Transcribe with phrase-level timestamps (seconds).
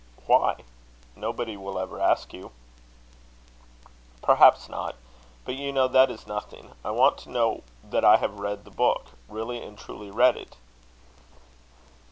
[0.25, 0.63] "Why?
[1.15, 2.51] Nobody will ever ask you."
[4.23, 4.95] "Perhaps not;
[5.45, 6.71] but you know that is nothing.
[6.83, 10.55] I want to know that I have read the book really and truly read it."